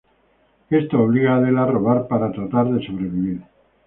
[0.71, 3.39] Esto obliga a Adela a robar para tratar de sobrevivir.